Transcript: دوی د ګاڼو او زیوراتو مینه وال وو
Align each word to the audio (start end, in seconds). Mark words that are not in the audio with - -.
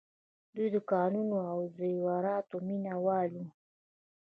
دوی 0.55 0.67
د 0.75 0.77
ګاڼو 0.89 1.23
او 1.51 1.59
زیوراتو 1.77 2.57
مینه 2.67 2.95
وال 3.05 3.31
وو 3.39 3.47